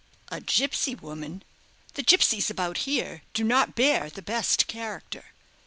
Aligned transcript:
"A 0.29 0.41
gipsy 0.41 0.95
woman! 0.95 1.43
The 1.93 2.01
gipsies 2.01 2.49
about 2.49 2.79
here 2.89 3.21
do 3.35 3.43
not 3.43 3.75
bear 3.75 4.09
the 4.09 4.23
best 4.23 4.65
character." 4.65 5.25